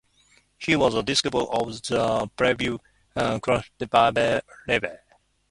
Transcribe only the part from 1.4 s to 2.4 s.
of the